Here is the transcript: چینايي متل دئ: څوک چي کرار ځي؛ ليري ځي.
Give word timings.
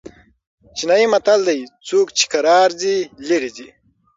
چینايي 0.77 1.07
متل 1.13 1.39
دئ: 1.47 1.61
څوک 1.87 2.07
چي 2.17 2.25
کرار 2.31 2.69
ځي؛ 2.81 2.95
ليري 3.27 3.51
ځي. 3.57 3.67